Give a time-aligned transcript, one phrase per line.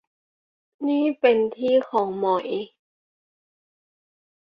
[0.87, 2.47] นี่เป็นที่ของหมอย